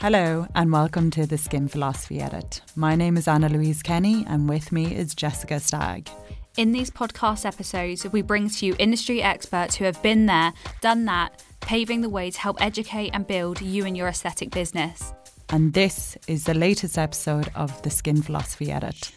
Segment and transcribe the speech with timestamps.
[0.00, 2.62] Hello, and welcome to the Skin Philosophy Edit.
[2.74, 6.08] My name is Anna Louise Kenny, and with me is Jessica Stagg.
[6.56, 11.04] In these podcast episodes, we bring to you industry experts who have been there, done
[11.04, 15.12] that, paving the way to help educate and build you and your aesthetic business.
[15.50, 19.12] And this is the latest episode of the Skin Philosophy Edit.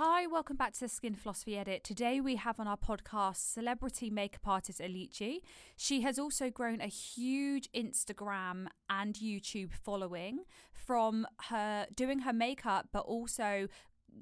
[0.00, 1.82] Hi, welcome back to the Skin Philosophy Edit.
[1.82, 5.40] Today we have on our podcast celebrity makeup artist Oluchi.
[5.76, 12.90] She has also grown a huge Instagram and YouTube following from her doing her makeup,
[12.92, 13.66] but also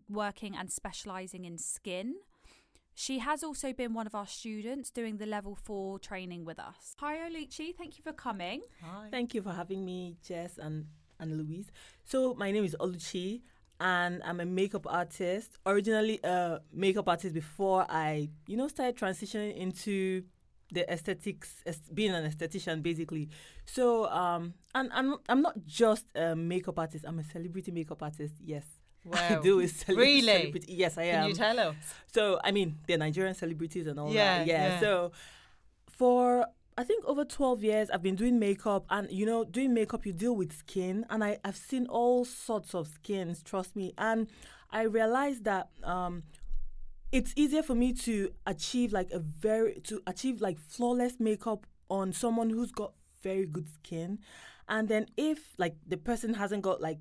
[0.08, 2.14] working and specializing in skin.
[2.94, 6.94] She has also been one of our students doing the level four training with us.
[7.00, 7.76] Hi, Oluchi.
[7.76, 8.62] Thank you for coming.
[8.82, 9.08] Hi.
[9.10, 10.86] Thank you for having me, Jess and,
[11.20, 11.70] and Louise.
[12.02, 13.42] So, my name is Oluchi
[13.80, 15.58] and I'm a makeup artist.
[15.66, 20.24] Originally a makeup artist before I, you know, started transitioning into
[20.72, 21.62] the aesthetics,
[21.94, 23.28] being an esthetician basically.
[23.66, 27.04] So, um, and, and I'm not just a makeup artist.
[27.06, 28.34] I'm a celebrity makeup artist.
[28.44, 28.64] Yes.
[29.04, 29.18] Wow.
[29.20, 30.10] I do is celebrity.
[30.10, 30.38] Really?
[30.40, 30.72] Celebrity.
[30.72, 31.20] Yes, I am.
[31.20, 31.76] Can you tell us?
[32.12, 34.46] So, I mean, they're Nigerian celebrities and all yeah, that.
[34.46, 34.68] Yeah.
[34.68, 34.80] yeah.
[34.80, 35.12] So,
[35.90, 36.46] for
[36.78, 40.12] I think over 12 years I've been doing makeup and you know doing makeup you
[40.12, 43.94] deal with skin and I, I've seen all sorts of skins trust me.
[43.96, 44.28] And
[44.70, 46.24] I realized that um,
[47.12, 52.12] it's easier for me to achieve like a very to achieve like flawless makeup on
[52.12, 54.18] someone who's got very good skin.
[54.68, 56.98] And then if like the person hasn't got like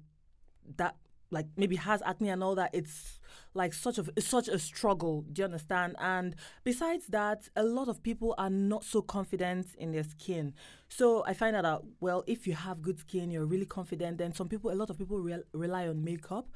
[0.78, 0.96] that
[1.36, 3.20] like maybe has acne and all that it's
[3.54, 5.96] like such a such a struggle do you understand?
[6.00, 10.54] And besides that a lot of people are not so confident in their skin.
[10.90, 14.34] So i find out that well if you have good skin you're really confident then
[14.34, 16.48] some people a lot of people re- rely on makeup.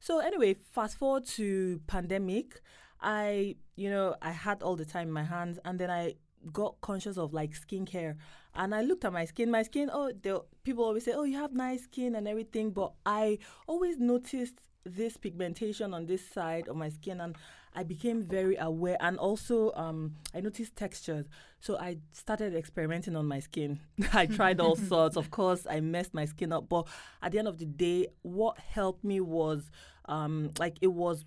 [0.00, 2.60] So anyway fast forward to pandemic
[3.00, 6.14] i you know i had all the time in my hands and then i
[6.52, 8.16] got conscious of like skincare
[8.58, 9.50] and I looked at my skin.
[9.50, 12.92] My skin, oh, the, people always say, oh, you have nice skin and everything, but
[13.06, 17.36] I always noticed this pigmentation on this side of my skin and
[17.74, 21.26] I became very aware and also um, I noticed textures.
[21.60, 23.78] So I started experimenting on my skin.
[24.12, 25.16] I tried all sorts.
[25.16, 26.88] Of course, I messed my skin up, but
[27.22, 29.70] at the end of the day, what helped me was
[30.06, 31.24] um, like it was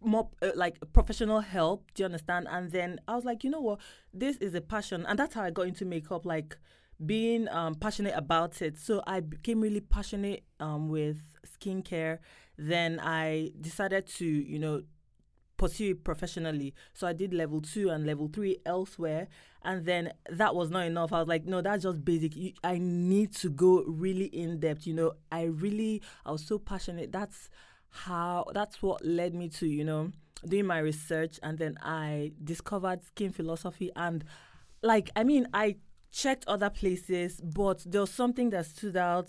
[0.00, 1.84] more uh, like professional help.
[1.94, 2.46] Do you understand?
[2.50, 3.80] And then I was like, you know what?
[4.12, 6.24] This is a passion, and that's how I got into makeup.
[6.24, 6.56] Like
[7.04, 8.78] being um, passionate about it.
[8.78, 12.18] So I became really passionate um, with skincare.
[12.56, 14.82] Then I decided to, you know,
[15.56, 16.74] pursue it professionally.
[16.94, 19.28] So I did level two and level three elsewhere.
[19.62, 21.12] And then that was not enough.
[21.12, 22.32] I was like, no, that's just basic.
[22.62, 24.86] I need to go really in depth.
[24.86, 27.12] You know, I really, I was so passionate.
[27.12, 27.50] That's
[27.96, 30.10] how that's what led me to you know
[30.46, 33.90] doing my research and then i discovered skin philosophy.
[33.96, 34.24] And
[34.82, 35.76] like i mean i
[36.12, 39.28] checked other places but there was something that stood out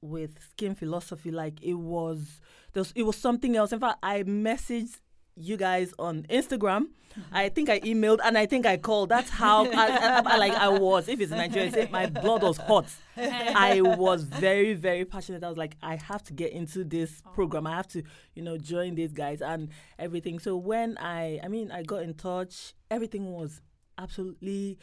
[0.00, 1.30] with skin philosophy.
[1.30, 2.40] Like it was
[2.72, 3.72] there was, it was something else.
[3.72, 5.00] In fact i messaged
[5.36, 6.86] you guys on Instagram.
[7.30, 9.08] I think I emailed and I think I called.
[9.08, 11.08] That's how I, I, I, like I was.
[11.08, 12.86] If it's Nigeria, my blood was hot.
[13.16, 15.44] I was very very passionate.
[15.44, 17.66] I was like, I have to get into this program.
[17.66, 18.02] I have to,
[18.34, 19.68] you know, join these guys and
[19.98, 20.38] everything.
[20.40, 23.60] So when I, I mean, I got in touch, everything was
[23.96, 24.78] absolutely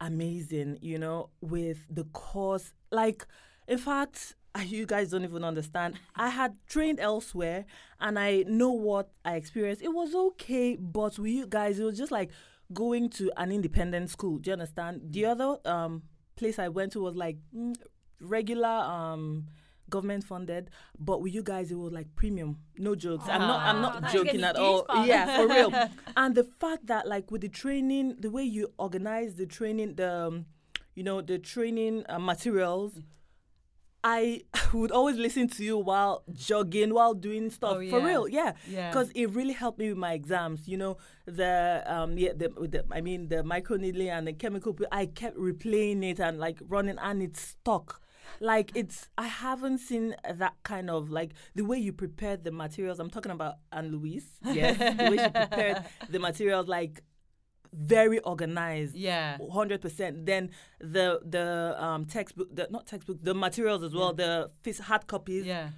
[0.00, 0.78] amazing.
[0.82, 3.26] You know, with the course, like,
[3.66, 4.34] in fact,
[4.66, 5.94] you guys don't even understand.
[6.14, 7.64] I had trained elsewhere
[8.00, 9.82] and I know what I experienced.
[9.82, 12.30] It was okay, but with you guys, it was just like
[12.72, 14.38] going to an independent school.
[14.38, 15.02] Do you understand?
[15.10, 16.02] The other um,
[16.36, 17.74] place I went to was like mm,
[18.20, 19.46] regular um,
[19.88, 22.58] government funded, but with you guys, it was like premium.
[22.78, 23.24] No jokes.
[23.28, 23.60] I'm not.
[23.60, 24.84] I'm not joking at all.
[25.04, 25.72] Yeah, for real.
[26.16, 30.12] and the fact that like with the training, the way you organize the training, the
[30.12, 30.46] um,
[30.94, 33.00] you know the training uh, materials
[34.02, 37.90] I would always listen to you while jogging, while doing stuff oh, yeah.
[37.90, 38.90] for real, yeah, yeah.
[38.90, 40.66] Because it really helped me with my exams.
[40.66, 40.96] You know,
[41.26, 44.76] the um, yeah, the, the I mean, the micro needling and the chemical.
[44.90, 48.00] I kept replaying it and like running, and it's stuck.
[48.38, 52.98] Like it's, I haven't seen that kind of like the way you prepared the materials.
[52.98, 56.68] I'm talking about Anna Louise, yes, the way she prepared the materials.
[56.68, 57.02] Like
[57.72, 58.96] very organized.
[58.96, 59.38] Yeah.
[59.52, 60.26] Hundred percent.
[60.26, 60.50] Then
[60.80, 64.46] the the um textbook the not textbook, the materials as well, yeah.
[64.62, 65.46] the hard copies.
[65.46, 65.70] Yeah.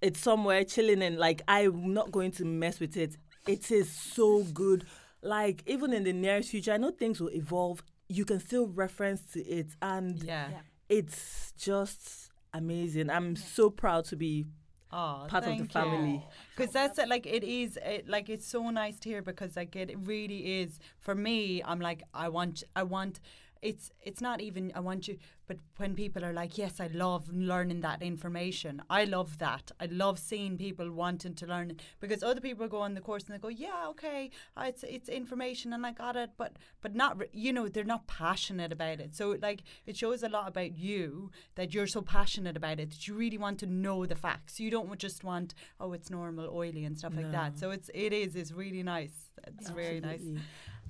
[0.00, 3.16] It's somewhere chilling and like I'm not going to mess with it.
[3.46, 4.84] It is so good.
[5.22, 7.82] Like even in the nearest future, I know things will evolve.
[8.08, 10.48] You can still reference to it and yeah.
[10.50, 10.58] yeah.
[10.88, 13.10] it's just amazing.
[13.10, 13.42] I'm yeah.
[13.42, 14.46] so proud to be
[14.90, 16.24] Oh, part of the family.
[16.56, 19.76] Because that's it, like it is it, like it's so nice to hear because like
[19.76, 21.62] it really is for me.
[21.64, 23.20] I'm like I want I want
[23.62, 27.28] it's it's not even I want you but when people are like yes I love
[27.32, 28.82] learning that information.
[28.90, 29.72] I love that.
[29.80, 31.80] I love seeing people wanting to learn it.
[32.00, 35.08] Because other people go on the course and they go yeah okay uh, it's it's
[35.08, 39.14] information and I got it but but not you know they're not passionate about it.
[39.14, 43.08] So like it shows a lot about you that you're so passionate about it that
[43.08, 44.60] you really want to know the facts.
[44.60, 47.58] You don't just want oh it's normal oily and stuff like that.
[47.58, 49.30] So it's it is it's really nice.
[49.46, 50.14] It's very nice.
[50.20, 50.42] Absolutely.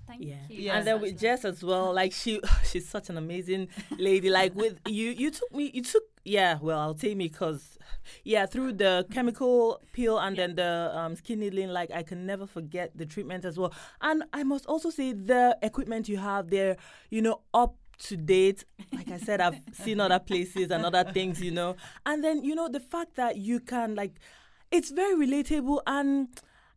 [0.08, 0.37] Thank yeah.
[0.49, 0.62] you.
[0.62, 0.78] Yeah.
[0.78, 1.19] And then with.
[1.19, 3.69] Jess as well, like she she's such an amazing
[3.99, 4.31] lady.
[4.31, 7.78] Like with you you took me you took yeah, well I'll take me cuz
[8.25, 12.46] yeah, through the chemical peel and then the um, skin needling like I can never
[12.46, 13.72] forget the treatment as well.
[14.00, 16.76] And I must also say the equipment you have there,
[17.11, 18.64] you know, up to date.
[18.93, 21.76] Like I said, I've seen other places and other things, you know.
[22.06, 24.14] And then, you know, the fact that you can like
[24.70, 26.28] it's very relatable and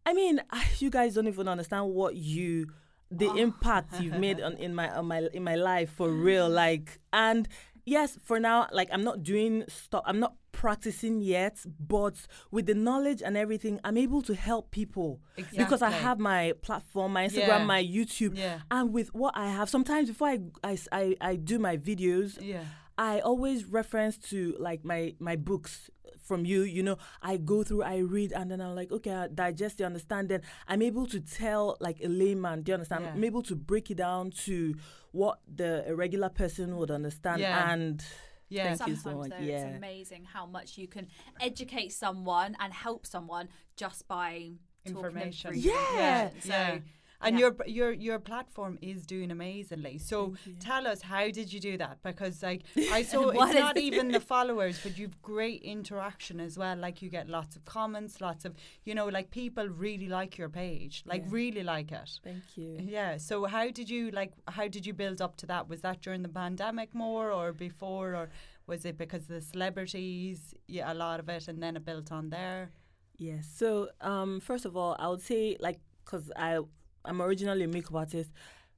[0.05, 0.41] I mean,
[0.79, 2.67] you guys don't even understand what you
[3.11, 3.35] the oh.
[3.35, 6.53] impact you've made on in my on my in my life for real mm.
[6.53, 7.47] like and
[7.85, 12.15] yes for now like i'm not doing stuff i'm not practicing yet but
[12.51, 15.19] with the knowledge and everything i'm able to help people.
[15.57, 17.65] Because i have my platform my instagram Yeah.
[17.65, 18.59] my youtube Yeah.
[18.69, 22.63] and with what i have sometimes before I, I i I do my videos yeah
[22.97, 25.89] I always reference to like my my books
[26.19, 26.61] from you.
[26.61, 29.83] You know, I go through, I read, and then I'm like, okay, I digest it,
[29.83, 30.29] understand.
[30.29, 32.63] Then I'm able to tell like a layman.
[32.63, 33.05] Do you understand?
[33.05, 33.13] Yeah.
[33.13, 34.75] I'm able to break it down to
[35.11, 37.41] what the a regular person would understand.
[37.41, 37.71] Yeah.
[37.71, 38.03] And
[38.49, 39.65] yeah Thank you so Sometimes much, though, yeah.
[39.67, 41.07] it's amazing how much you can
[41.39, 44.51] educate someone and help someone just by
[44.85, 45.51] talking them Information.
[45.51, 46.29] through Yeah.
[46.41, 46.79] So, yeah.
[47.23, 47.41] And yeah.
[47.45, 49.97] your your your platform is doing amazingly.
[49.99, 51.99] So tell us how did you do that?
[52.03, 53.83] Because like I saw it's not it?
[53.83, 56.75] even the followers, but you've great interaction as well.
[56.77, 60.49] Like you get lots of comments, lots of you know, like people really like your
[60.49, 61.29] page, like Yeah.
[61.31, 62.09] really like it.
[62.23, 62.77] thank you.
[62.81, 63.17] Yeah.
[63.17, 64.33] So how did you like?
[64.47, 65.69] How did you build up to that?
[65.69, 68.29] Was that during the pandemic more, or before, or
[68.67, 70.53] was it because the celebrities?
[70.67, 72.71] Yeah, a lot of it, and then it built on there.
[73.17, 73.47] Yes.
[73.55, 76.59] So, um, first of all, I would say like because I
[77.05, 78.31] I'm originally a makeup artist.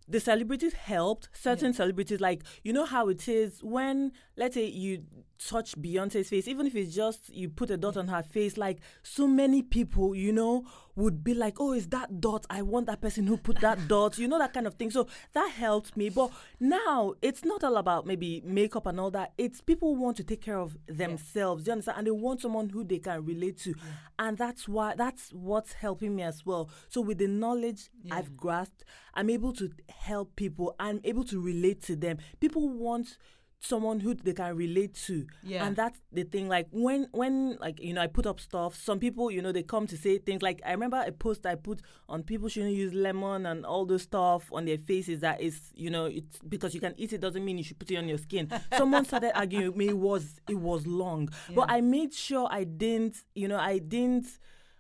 [0.07, 1.29] The celebrities helped.
[1.33, 5.03] Certain celebrities, like you know how it is when let's say you
[5.39, 8.79] touch Beyonce's face, even if it's just you put a dot on her face, like
[9.01, 10.65] so many people, you know,
[10.95, 12.45] would be like, "Oh, is that dot?
[12.49, 14.91] I want that person who put that dot." You know that kind of thing.
[14.91, 16.09] So that helped me.
[16.09, 19.33] But now it's not all about maybe makeup and all that.
[19.37, 21.63] It's people want to take care of themselves.
[21.63, 21.97] Do you understand?
[21.99, 23.75] And they want someone who they can relate to,
[24.19, 26.69] and that's why that's what's helping me as well.
[26.89, 30.75] So with the knowledge I've grasped, I'm able to help people.
[30.79, 32.17] I'm able to relate to them.
[32.39, 33.17] People want
[33.65, 35.25] someone who they can relate to.
[35.43, 35.65] Yeah.
[35.65, 38.99] and that's the thing like when when like you know i put up stuff some
[38.99, 41.81] people you know they come to say things like i remember a post i put
[42.09, 45.89] on people shouldn't use lemon and all those stuff on their faces that is you
[45.89, 48.17] know it's because you can eat it doesn't mean you should put it on your
[48.17, 48.49] skin.
[48.77, 51.29] Someone started arguing with me it was it was long.
[51.55, 54.27] But i made sure i didn't you know i didn't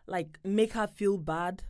[0.07, 1.63] like make her feel bad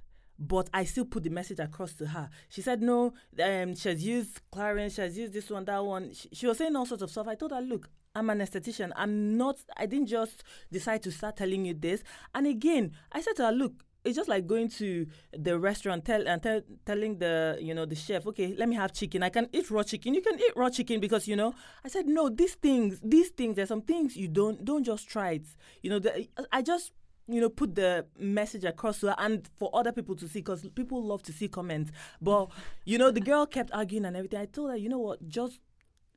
[0.48, 2.30] but I still put the message across to her.
[2.50, 6.14] She said no, um, she has used Clarins, she has used this one, that one.
[6.14, 7.28] She, she was saying all sorts of stuff.
[7.28, 8.92] I told her, look, I'm an esthetician.
[8.96, 9.58] I'm not.
[9.78, 12.04] I didn't just decide to start telling you this.
[12.36, 13.74] And again, I said to her, look.
[14.06, 17.96] It's just like going to the restaurant tell and tell, telling the you know the
[17.96, 19.24] chef, okay, let me have chicken.
[19.24, 20.14] I can eat raw chicken.
[20.14, 21.54] You can eat raw chicken because you know.
[21.86, 22.28] I said no.
[22.28, 23.56] These things, these things.
[23.56, 25.46] There's some things you don't don't just try it.
[25.82, 26.92] You know, the, I just
[27.28, 30.68] you know, put the message across to her and for other people to see because
[30.76, 31.92] people love to see comments.
[32.22, 32.50] But,
[32.86, 34.40] you know, the girl kept arguing and everything.
[34.40, 35.60] I told her, you know what, just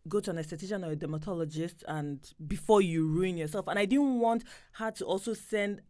[0.08, 3.66] go to an esthetician or a dermatologist and before you ruin yourself.
[3.68, 5.82] And I didn't want her to also send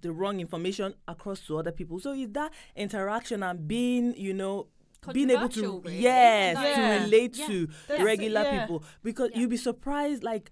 [0.00, 2.00] the wrong information across to other people.
[2.00, 4.66] So it's that interaction and being, you know,
[5.12, 5.98] being able to really.
[6.00, 7.46] yes Like- to relate Yeah.
[7.46, 8.60] to That's regular yeah.
[8.62, 9.40] people because Yeah.
[9.40, 10.50] you'd be surprised like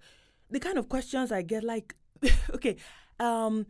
[0.49, 1.95] the kind of questions I get like
[2.53, 2.77] okay
[3.19, 3.65] um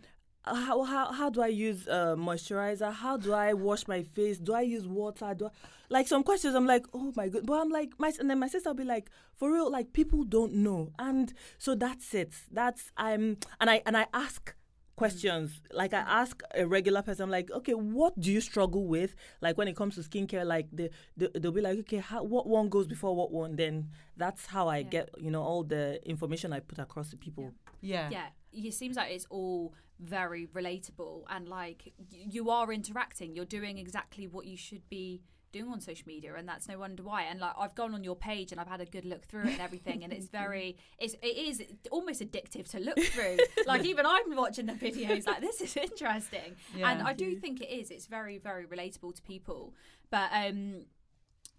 [0.45, 2.91] how, how how do I use uh, moisturizer?
[2.93, 4.37] How do I wash my face?
[4.37, 5.33] Do I use water?
[5.37, 5.49] Do I,
[5.89, 6.55] like some questions?
[6.55, 7.45] I'm like, oh my god!
[7.45, 10.23] But I'm like, my and then my sister will be like, for real, like people
[10.23, 12.33] don't know, and so that's it.
[12.51, 14.53] That's I'm and I and I ask
[14.95, 19.15] questions like i ask a regular person I'm like okay what do you struggle with
[19.41, 22.45] like when it comes to skincare like the, the they'll be like okay how, what
[22.45, 24.89] one goes before what one then that's how i Yeah.
[24.89, 28.09] get you know all the information i put across to people Yeah.
[28.11, 29.73] yeah it seems like it's all
[30.03, 33.35] very relatable and like you are interacting.
[33.35, 37.03] You're doing exactly what you should be doing on social media and that's no wonder
[37.03, 37.23] why.
[37.23, 39.51] And like I've gone on your page and I've had a good look through it
[39.53, 43.37] and everything and it's very it's it is almost addictive to look through.
[43.65, 46.55] Like even I'm watching the videos like this is interesting.
[46.83, 47.91] And I do think it is.
[47.91, 49.73] It's very very relatable to people.
[50.09, 50.85] But um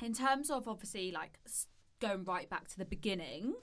[0.02, 1.38] in terms of obviously like
[2.00, 3.54] going right back to the beginning.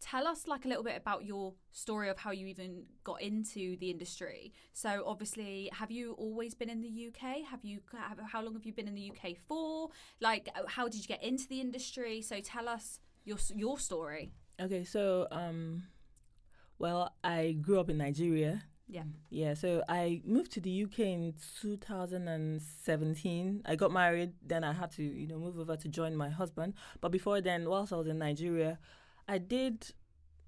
[0.00, 3.76] Tell us like a little bit about your story of how you even got into
[3.78, 4.52] the industry.
[4.72, 7.48] So obviously, have you always been in the UK?
[7.50, 9.88] Have you have, how long have you been in the UK for?
[10.20, 12.20] Like uh, how did you get into the industry?
[12.20, 14.32] So tell us your your story.
[14.60, 15.84] Okay, so um,
[16.78, 18.62] well, I grew up in Nigeria.
[18.86, 19.02] Yeah.
[19.30, 23.62] Yeah, so I moved to the UK in 2017.
[23.64, 26.74] I got married, then I had to, you know, move over to join my husband.
[27.00, 28.78] But before then, whilst I was in Nigeria,
[29.28, 29.92] I did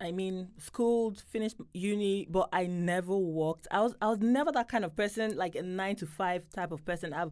[0.00, 3.66] I mean, schooled, finished uni, but I never worked.
[3.70, 6.70] I was I was never that kind of person, like a nine to five type
[6.70, 7.12] of person.
[7.12, 7.30] I've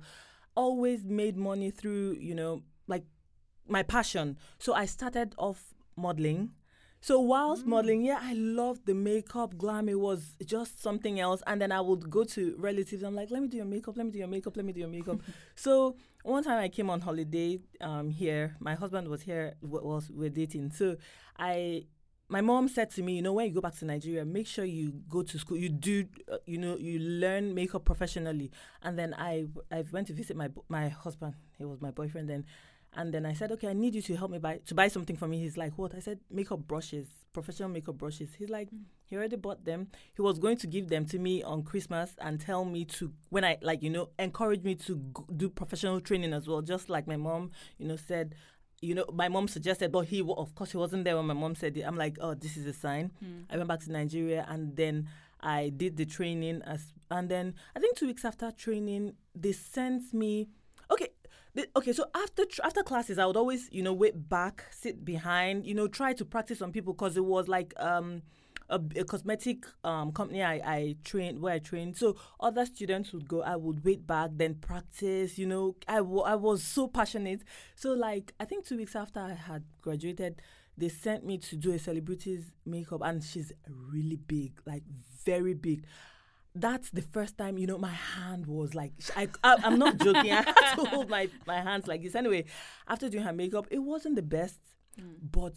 [0.54, 3.04] always made money through, you know, like
[3.68, 4.38] my passion.
[4.58, 6.52] So I started off modeling.
[7.02, 7.68] So whilst mm.
[7.68, 9.90] modeling, yeah, I loved the makeup, glam.
[9.90, 11.42] It was just something else.
[11.46, 13.02] And then I would go to relatives.
[13.02, 14.80] I'm like, let me do your makeup, let me do your makeup, let me do
[14.80, 15.20] your makeup.
[15.54, 18.56] so one time I came on holiday um, here.
[18.58, 20.70] My husband was here, was we're dating.
[20.72, 20.96] So
[21.38, 21.86] I
[22.28, 24.64] my mom said to me, you know, when you go back to Nigeria, make sure
[24.64, 25.58] you go to school.
[25.58, 28.50] You do, uh, you know, you learn makeup professionally.
[28.82, 31.34] And then I, I went to visit my my husband.
[31.58, 32.46] He was my boyfriend then.
[32.96, 35.16] And then I said, okay, I need you to help me buy to buy something
[35.16, 35.40] for me.
[35.40, 35.94] He's like, what?
[35.94, 38.34] I said, makeup brushes, professional makeup brushes.
[38.38, 38.82] He's like, mm.
[39.04, 39.88] he already bought them.
[40.14, 43.44] He was going to give them to me on Christmas and tell me to when
[43.44, 46.62] I like, you know, encourage me to g- do professional training as well.
[46.62, 48.34] Just like my mom, you know, said
[48.84, 51.54] you know, my mom suggested, but he, of course, he wasn't there when my mom
[51.54, 51.82] said it.
[51.82, 53.12] I'm like, oh, this is a sign.
[53.18, 53.42] Hmm.
[53.48, 55.08] I went back to Nigeria and then
[55.40, 56.62] I did the training.
[56.66, 60.48] As and then I think two weeks after training, they sent me.
[61.76, 61.92] Okay.
[61.92, 65.74] So after tr- after classes, I would always, you know, wait back, sit behind, you
[65.74, 68.22] know, try to practice on people because it was like um
[68.70, 71.96] a, a cosmetic um, company I, I trained where I trained.
[71.96, 75.38] So other students would go, I would wait back, then practice.
[75.38, 77.42] You know, I, w- I was so passionate.
[77.76, 80.42] So like I think two weeks after I had graduated,
[80.76, 84.82] they sent me to do a celebrity's makeup, and she's really big, like
[85.24, 85.84] very big.
[86.54, 90.32] That's the first time, you know, my hand was like, I, I, I'm not joking.
[90.32, 92.14] I had to hold my, my hands like this.
[92.14, 92.44] Anyway,
[92.86, 94.58] after doing her makeup, it wasn't the best,
[95.32, 95.54] but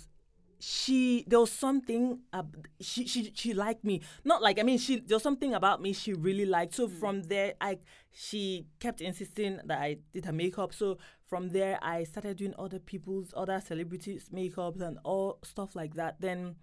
[0.59, 2.41] she there was something uh,
[2.81, 4.01] she she she liked me.
[4.23, 6.73] Not like i mean she there was something about me she really liked.
[6.73, 7.77] So from there i
[8.11, 10.73] she kept insisting that i did her makeup.
[10.73, 15.93] So from there i started doing other people's other celebrities makeups and all stuff like
[15.95, 16.21] that.
[16.21, 16.55] Then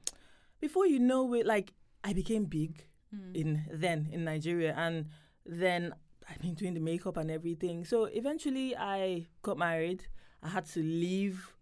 [0.61, 1.73] before you know it like
[2.03, 3.37] i became big Mm.
[3.37, 5.07] in then in nigeria and
[5.47, 5.95] then
[6.29, 10.07] i've been doing the makeup and everything so eventually i got married
[10.43, 11.55] i had to leave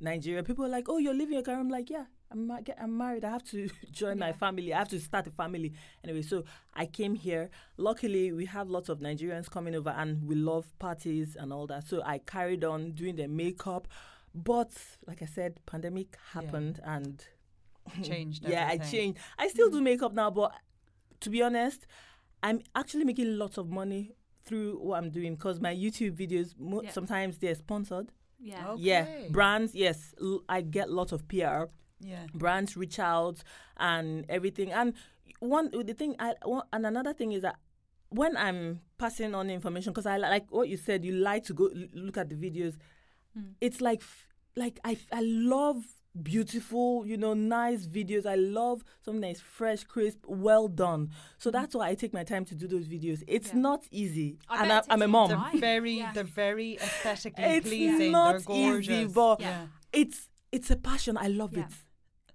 [0.00, 0.42] Nigeria.
[0.42, 3.24] People are like, "Oh, you're leaving your career." I'm like, "Yeah, I'm get, I'm married.
[3.24, 4.72] I have to join my family.
[4.72, 5.72] I have to start a family."
[6.04, 7.50] Anyway, so I came here.
[7.76, 11.86] Luckily, we have lots of Nigerians coming over, and we love parties and all that.
[11.86, 13.88] So I carried on doing the makeup,
[14.34, 14.70] but
[15.06, 17.24] like I said, pandemic happened, and
[18.02, 18.44] Changed.
[18.48, 19.18] yeah, I changed.
[19.38, 19.84] I still do mm.
[19.84, 20.52] makeup now, but
[21.20, 21.86] to be honest,
[22.42, 24.12] I'm actually making lots of money
[24.44, 26.90] through what I'm doing because my YouTube videos mo- Yeah.
[26.90, 28.12] sometimes they're sponsored.
[28.38, 28.70] Yeah.
[28.70, 28.82] Okay.
[28.82, 29.74] Yeah, brands.
[29.74, 31.64] Yes, l- I get lots of PR.
[32.00, 32.26] Yeah.
[32.32, 33.42] Brands reach out
[33.76, 34.72] and everything.
[34.72, 34.94] And
[35.40, 37.56] one the thing, I one, and another thing is that
[38.10, 41.66] when I'm passing on information, because I like what you said, you like to go
[41.66, 42.76] l- look at the videos.
[43.34, 43.50] Hmm.
[43.60, 45.84] It's like f- like I f- I love
[46.22, 48.26] beautiful, you know, nice videos.
[48.26, 51.10] I love something that is fresh, crisp, well done.
[51.38, 53.22] So that's why I take my time to do those videos.
[53.26, 53.58] It's Yeah.
[53.60, 55.28] not easy, I and I, I'm a mom.
[55.30, 56.12] They're very, Yeah.
[56.12, 58.12] they're very aesthetically It's pleasing.
[58.12, 58.90] not they're gorgeous.
[58.90, 59.66] easy, but Yeah.
[59.92, 61.16] it's it's a passion.
[61.18, 61.64] I love Yeah.
[61.66, 61.72] it.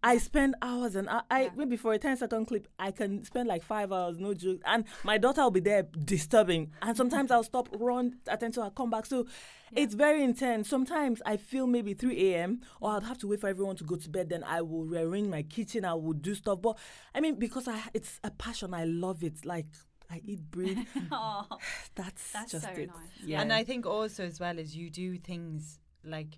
[0.04, 1.50] I spend hours and I, I Yeah.
[1.56, 4.60] maybe for a 10 second clip, I can spend like five hours, no joke.
[4.66, 6.72] And my daughter will be there disturbing.
[6.82, 9.06] And sometimes I'll stop, run, attend to her, come back.
[9.06, 9.26] So
[9.72, 10.68] it's very intense.
[10.70, 12.62] Sometimes I feel maybe 3 a.m.
[12.82, 14.30] or I'd have to wait for everyone to go to bed.
[14.30, 15.86] Then I will rearrange my kitchen.
[15.86, 16.62] I will do stuff.
[16.62, 16.78] But
[17.16, 19.46] I mean, because I it's a passion, I love it.
[19.46, 19.68] Like
[20.12, 20.86] I eat, bread.
[21.12, 21.48] Aw.
[21.96, 22.88] That's, That's just so it.
[22.88, 22.96] nice.
[23.26, 23.42] Yeah.
[23.42, 26.38] And I think also as well as you do things like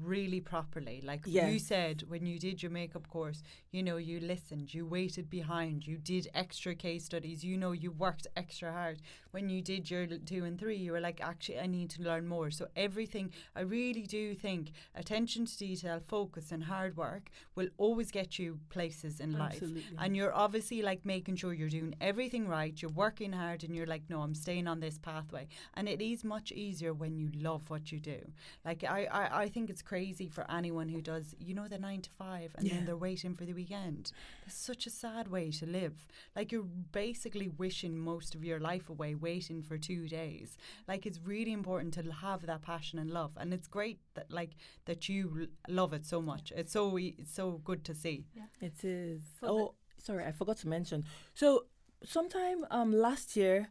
[0.00, 1.02] really properly.
[1.04, 1.52] Like Yes.
[1.52, 5.86] you said when you did your makeup course, you know, you listened, you waited behind,
[5.86, 9.02] you did extra case studies, you know, you worked extra hard.
[9.32, 12.26] When you did your two and three, you were like, actually, I need to learn
[12.28, 12.50] more.
[12.50, 18.10] So everything, I really do think attention to detail, focus, and hard work will always
[18.10, 19.54] get you places in life.
[19.54, 19.96] Absolutely.
[19.98, 23.86] And you're obviously like making sure you're doing everything right, you're working hard, and you're
[23.86, 25.48] like, no, I'm staying on this pathway.
[25.74, 28.20] And it is much easier when you love what you do.
[28.64, 31.78] Like, I, I, I think it's it's crazy for anyone who does, you know, the
[31.78, 32.74] nine to five and Yeah.
[32.74, 34.12] then they're waiting for the weekend.
[34.44, 36.06] That's such a sad way to live.
[36.36, 36.62] Like you're
[36.92, 40.56] basically wishing most of your life away, waiting for two days.
[40.86, 44.52] Like it's really important to have that passion and love, and it's great that like
[44.84, 46.52] that you l- love it so much.
[46.54, 48.26] It's so e- it's so good to see.
[48.60, 49.22] It is.
[49.40, 51.04] For the- oh, sorry, I forgot to mention.
[51.34, 51.66] So,
[52.04, 53.68] sometime um last year,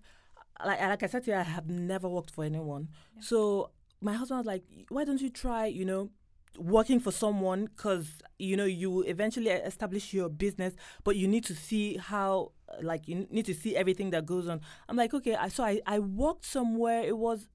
[0.65, 2.89] like like I said to you, I have never worked for anyone.
[3.15, 3.21] Yeah.
[3.21, 3.71] So
[4.01, 5.65] my husband was like, "Why don't you try?
[5.67, 6.09] You know."
[6.57, 7.65] working for someone?
[7.65, 10.73] Because you know you eventually establish your business
[11.05, 14.59] but you need to see how like you need to see everything that goes on.
[14.89, 17.03] I'm like okay i so i, I worked somewhere.
[17.03, 17.47] It was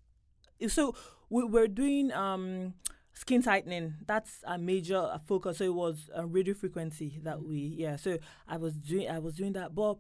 [0.69, 0.95] so
[1.31, 2.75] we were doing um
[3.13, 3.95] skin tightening.
[4.07, 5.59] That's a major uh, focus.
[5.59, 9.37] So it was uh, radio frequency that we yeah so i was doing i was
[9.37, 9.75] doing that.
[9.75, 9.99] But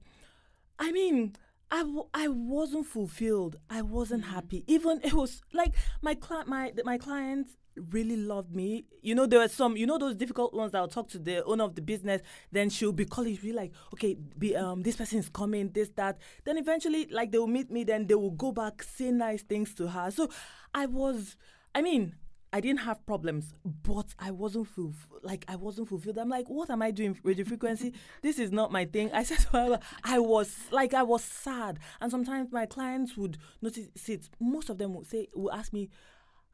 [0.78, 1.36] i mean
[1.70, 3.56] I, w- I wasn't fulfilled.
[3.68, 4.64] I wasn't happy.
[4.66, 7.56] Even it was like my client my my clients
[7.90, 8.84] really loved me.
[9.02, 11.44] You know there were some you know those difficult ones that i'll talk to the
[11.44, 15.18] owner of the business then she'll be calling be like okay be um this person
[15.18, 16.18] is coming this that.
[16.44, 19.74] Then eventually like they will meet me then they will go back say nice things
[19.74, 20.10] to her.
[20.10, 20.28] So
[20.74, 21.36] i was
[21.74, 22.14] i mean
[22.52, 26.16] I didn't have problems, but I wasn't full, like I wasn't fulfilled.
[26.18, 27.92] I'm like, what am I doing radio frequency?
[28.22, 29.10] this is not my thing.
[29.12, 33.88] I said her, I was like, I was sad, and sometimes my clients would notice
[34.08, 34.28] it.
[34.40, 35.90] Most of them would say, will ask me,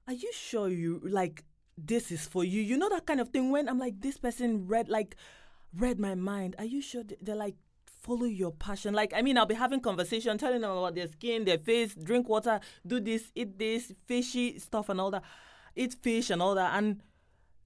[0.08, 1.44] "Are you sure you like
[1.76, 3.50] this is for you?" You know that kind of thing.
[3.50, 5.16] When I'm like, this person read like
[5.78, 6.56] read my mind.
[6.58, 7.04] Are you sure?
[7.04, 7.56] They- They're like,
[8.02, 8.94] follow your passion.
[8.94, 12.28] Like, I mean, I'll be having conversation, telling them about their skin, their face, drink
[12.28, 15.22] water, do this, eat this, fishy stuff and all that,
[15.76, 16.76] eat fish and all that.
[16.76, 17.00] And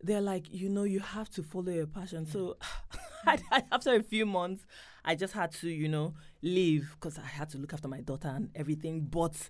[0.02, 2.26] they're like, you know, you have to follow your passion.
[2.26, 2.56] So
[3.26, 4.66] I, I, after a few months,
[5.04, 8.28] I just had to, you know, leave because I had to look after my daughter
[8.28, 9.02] and everything.
[9.02, 9.48] But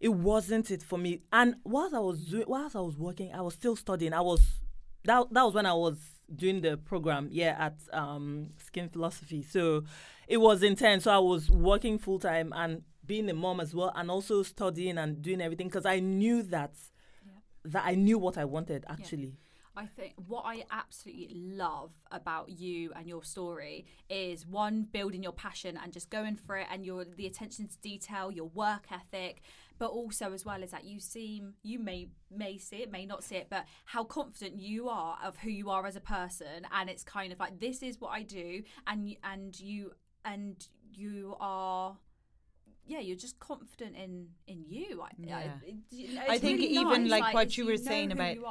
[0.00, 1.20] it wasn't it for me.
[1.32, 4.12] And whilst I was doing, whilst I was working, I was still studying.
[4.12, 4.40] I was
[5.04, 5.98] that that was when I was
[6.34, 9.42] doing the program, yeah, at um, Skin Philosophy.
[9.42, 9.84] So
[10.26, 11.04] it was intense.
[11.04, 14.98] So I was working full time and being a mom as well, and also studying
[14.98, 16.72] and doing everything because I knew that
[17.64, 19.36] that I knew what I wanted actually.
[19.76, 25.32] I think what I absolutely love about you and your story is one building your
[25.32, 29.42] passion and just going for it and your the attention to detail, your work ethic,
[29.78, 33.22] but also as well as that you seem you may may see it, may not
[33.22, 36.90] see it, but how confident you are of who you are as a person and
[36.90, 39.92] it's kind of like this is what I do and you- and you
[40.24, 41.96] and you are
[42.90, 45.00] yeah, you're just confident in in you.
[45.00, 45.36] I, Yeah.
[45.36, 48.46] I, you know, I think really even nice, like what you were saying about you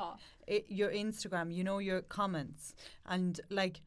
[0.47, 2.73] it, your Instagram, you know, your comments,
[3.05, 3.81] and like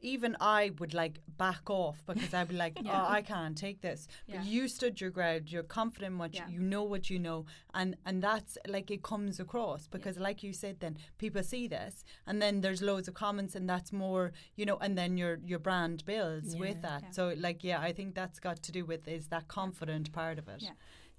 [0.00, 3.02] even I would like back off because I'd be like, oh, Yeah.
[3.06, 4.08] oh, I can't take this.
[4.26, 4.36] Yeah.
[4.38, 5.50] But you stood your ground.
[5.52, 6.48] You're confident in what Yeah.
[6.48, 10.42] you, you know what you know, and and that's like it comes across because, like
[10.42, 14.32] you said, then people see this, and then there's loads of comments, and that's more,
[14.56, 17.02] you know, and then your your brand builds with that.
[17.04, 17.10] Yeah.
[17.10, 20.48] So like, yeah, I think that's got to do with is that confident part of
[20.48, 20.62] it.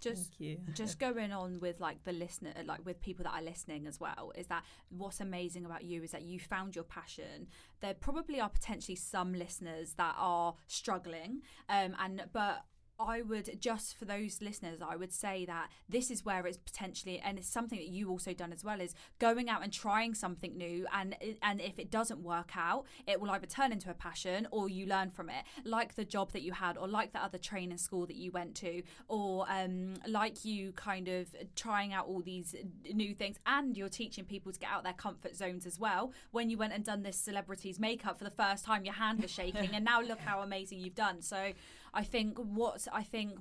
[0.02, 0.34] Just
[0.74, 4.32] just going on with like the listener like with people that are listening as well
[4.36, 7.48] is that what's amazing about you is that you found your passion.
[7.80, 12.66] There probably are potentially some listeners that are struggling um and but
[13.00, 17.20] I would just for those listeners, I would say that this is where it's potentially,
[17.24, 20.56] and it's something that you also done as well, is going out and trying something
[20.56, 24.48] new, and and if it doesn't work out, it will either turn into a passion
[24.52, 27.38] or you learn from it, like the job that you had, or like the other
[27.38, 32.22] training school that you went to, or um, like you kind of trying out all
[32.22, 32.56] these
[32.94, 36.14] new things, and you're teaching people to get out their comfort zones as well.
[36.32, 39.32] When you went and done this celebrities makeup for the first time, your hand was
[39.32, 41.22] shaking, and now look how amazing you've done.
[41.22, 41.54] So
[41.94, 43.38] I think what I think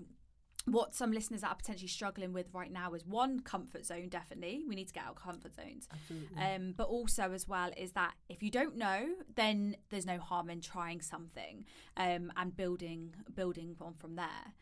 [0.67, 4.63] what some listeners that are potentially struggling with right now is one comfort zone definitely
[4.69, 6.37] we need to get out of comfort zones Absolutely.
[6.43, 10.51] um, but also as well is that if you don't know then there's no harm
[10.51, 11.65] in trying something
[11.97, 14.53] um, and building building on from there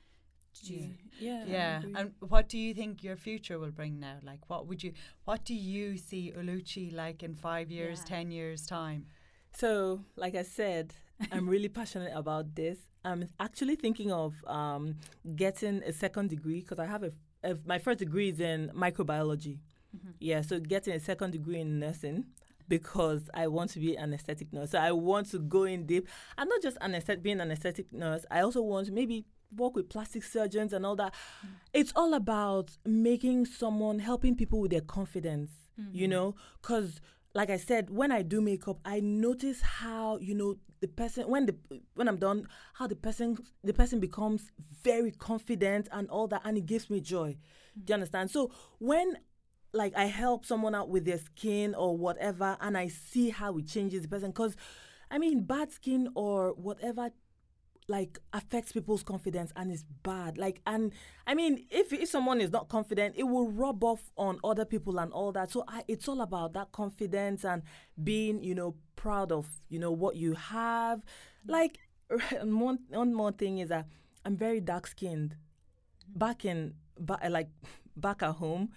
[0.65, 1.45] Do you- yeah.
[1.47, 4.19] Yeah, and what do you think your future will bring now?
[4.23, 4.93] Like, what would you,
[5.25, 8.17] what do you see Oluchi like in five years, Yeah.
[8.17, 9.07] ten years time?
[9.53, 10.95] So, like I said,
[11.33, 12.79] I'm really passionate about this.
[13.05, 14.97] I'm actually thinking of um,
[15.37, 17.57] getting a second degree because I have a, a.
[17.65, 19.59] My first degree is in microbiology.
[19.97, 20.13] Mhm.
[20.21, 22.27] Yeah, so getting a second degree in nursing
[22.69, 24.71] because I want to be an aesthetic nurse.
[24.73, 27.93] So I want to go in deep, and not just an aesthetic, being an aesthetic
[27.93, 28.25] nurse.
[28.31, 29.25] I also want to maybe
[29.57, 31.15] work with plastic surgeons and all that.
[31.73, 35.51] It's all about making someone helping people with their confidence
[35.93, 36.11] you Mhm.
[36.11, 37.01] know because
[37.39, 41.47] like i said when i do makeup i notice how you know the person when
[41.47, 41.55] the
[41.95, 44.51] when i'm done how the person the person becomes
[44.83, 47.37] very confident and all that and it gives me joy
[47.85, 49.17] do you understand so when
[49.73, 53.67] like I help someone out with their skin or whatever, and I see how it
[53.67, 54.31] changes the person.
[54.31, 54.57] Because,
[55.11, 57.11] I mean, bad skin or whatever
[57.91, 60.37] like affects people's confidence and it's bad.
[60.39, 60.93] Like and
[61.27, 64.99] i mean if, if someone is not confident it will rub off on other people
[64.99, 65.51] and all that.
[65.51, 67.63] So I, it's all about that confidence and
[68.03, 71.03] being you know proud of you know what you have.
[71.47, 71.79] Like
[72.43, 73.87] one, one more thing is that
[74.25, 75.37] i'm very dark skinned
[76.17, 77.49] back in ba- like
[77.97, 78.71] back at home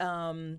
[0.00, 0.58] um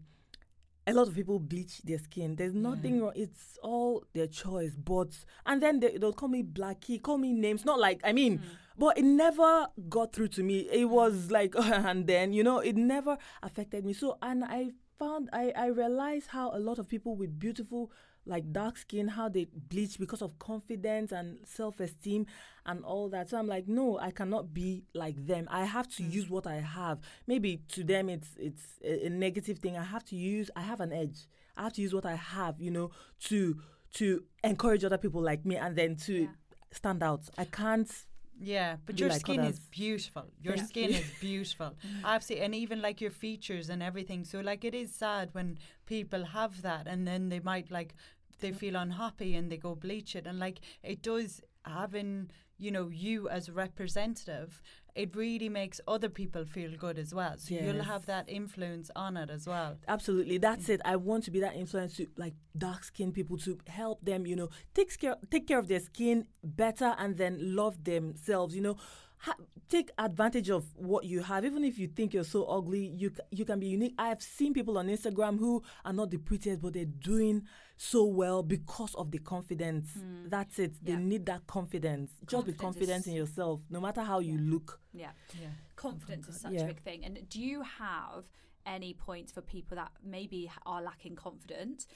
[0.88, 2.36] a lot of people bleach their skin.
[2.36, 3.14] There's nothing wrong.
[3.16, 4.72] It's all their choice.
[4.76, 5.10] But
[5.46, 7.66] and then they, they'll call me Blackie, call me names.
[7.66, 8.44] Not like I mean, mm.
[8.78, 10.68] but it never got through to me.
[10.72, 13.94] It was like and then you know it never affected me.
[13.94, 17.92] So and I found I I realized how a lot of people with beautiful
[18.26, 22.26] like dark skin how they bleach because of confidence and self-esteem
[22.66, 26.04] and all that so i'm like no i cannot be like them i have to
[26.04, 26.12] mm.
[26.12, 30.04] use what i have maybe to them it's it's a, a negative thing i have
[30.04, 32.90] to use i have an edge i have to use what i have you know
[33.20, 33.56] to
[33.94, 36.28] to encourage other people like me and then to Yeah.
[36.72, 37.92] stand out i can't
[38.38, 39.54] Yeah, but your like skin others.
[39.56, 40.26] is beautiful.
[40.44, 41.72] Your Thank skin is beautiful.
[42.04, 42.46] Absolutely.
[42.46, 44.26] And even like your features and everything.
[44.26, 47.96] So like it is sad when people have that and then they might like
[48.40, 52.90] they feel unhappy and they go bleach it and like it does having, you know,
[52.90, 54.62] you as a representative,
[54.96, 57.36] it really makes other people feel good as well.
[57.38, 59.78] So you'll have that influence on it as well.
[59.88, 60.80] Absolutely, that's it.
[60.86, 64.36] I want to be that influence to like dark skinned people to help them, you
[64.36, 68.56] know, take care take care of their skin better and then love themselves.
[68.56, 68.78] You know,
[69.26, 69.36] ha-
[69.70, 71.44] take advantage of what you have.
[71.46, 73.96] Even if you think you're so ugly, you you can be unique.
[73.98, 77.44] I have seen people on Instagram who are not the prettiest, but they're doing
[77.78, 79.90] so well because of the confidence.
[79.94, 80.30] Hmm.
[80.30, 80.74] That's it.
[80.84, 81.00] They Yeah.
[81.00, 82.12] need that confidence.
[82.26, 84.80] Just be confident in yourself, no matter how you look.
[84.94, 85.12] Yeah.
[85.42, 85.50] Yeah.
[85.76, 86.62] Confidence is such yeah.
[86.64, 87.04] a big thing.
[87.06, 88.24] And do you have
[88.66, 91.88] any points for people that maybe are lacking confidence?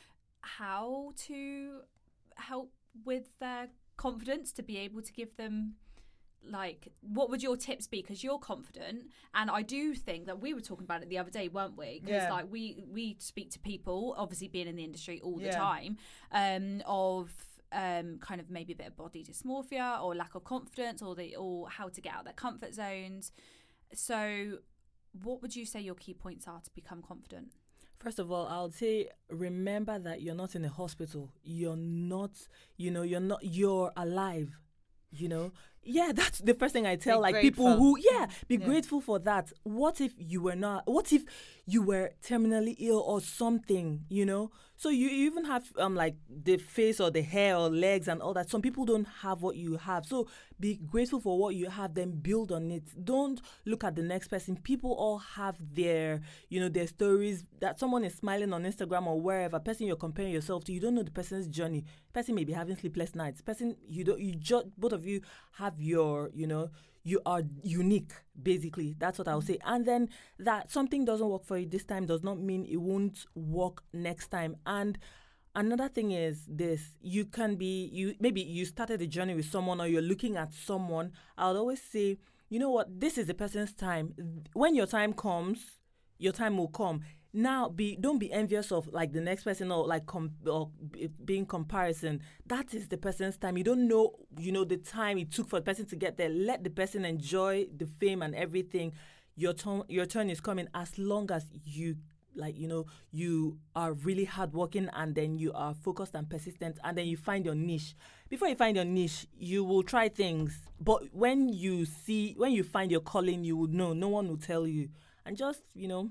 [0.41, 1.81] How to
[2.35, 2.71] help
[3.05, 5.75] with their confidence to be able to give them
[6.47, 10.53] like what would your tips be because you're confident and i do think that we
[10.53, 12.31] were talking about it the other day weren't we because Yeah.
[12.31, 15.57] like we we speak to people obviously being in the industry all the Yeah.
[15.57, 15.97] time
[16.31, 17.29] um of
[17.73, 21.35] um kind of maybe a bit of body dysmorphia or lack of confidence or the
[21.35, 23.31] or how to get out of their comfort zones
[23.93, 24.57] so
[25.23, 27.49] what would you say your key points are to become confident
[27.99, 31.33] First of all, I would say remember that you're not in a hospital.
[31.43, 32.31] You're not,
[32.77, 34.57] you know, you're not, you're alive.
[35.11, 35.51] You know,
[35.83, 38.63] yeah, that's the first thing I tell like people who, yeah, be mm-hmm.
[38.63, 38.67] Yeah.
[38.67, 39.51] grateful for that.
[39.63, 40.83] What if you were not?
[40.85, 41.23] What if
[41.65, 44.05] you were terminally ill or something?
[44.09, 48.07] You know, so you, even have um like the face or the hair or legs
[48.07, 48.49] and all that.
[48.49, 51.93] Some people don't have what you have, so be grateful for what you have.
[51.93, 52.83] Then build on it.
[53.03, 54.55] Don't look at the next person.
[54.55, 57.43] People all have their, you know, their stories.
[57.59, 59.59] That someone is smiling on Instagram or wherever.
[59.59, 61.83] Person you're comparing yourself to, you don't know the person's journey.
[62.13, 63.41] Person may be having sleepless nights.
[63.41, 65.19] Person you don't you just both of you
[65.51, 66.69] have your, you know,
[67.03, 68.95] you are unique basically.
[68.97, 69.57] That's what i'll say.
[69.65, 70.09] And then
[70.39, 74.29] that something doesn't work for you this time does not mean it won't work next
[74.29, 74.57] time.
[74.65, 74.97] And
[75.55, 79.81] another thing is this you can be you maybe you started a journey with someone
[79.81, 81.11] or you're looking at someone.
[81.37, 82.17] I'll always say
[82.49, 82.99] you know what?
[82.99, 84.15] This is the person's time.
[84.53, 85.79] When your time comes
[86.19, 87.01] your time will come
[87.33, 90.71] now be don't be envious of like the next person or like com- or
[91.23, 92.21] being comparison.
[92.47, 93.57] That is the person's time.
[93.57, 96.29] You don't know you know the time it took for the person to get there.
[96.29, 98.93] Let the person enjoy the fame and everything.
[99.35, 101.97] Your turn your turn is coming as long as you
[102.35, 106.97] like you know you are really hardworking and then you are focused and persistent and
[106.97, 107.95] then you find your niche.
[108.29, 110.57] Before you find your niche you will try things.
[110.79, 113.93] But when you see when you find your calling you would know.
[113.93, 114.89] No one will tell you.
[115.25, 116.09] And just you know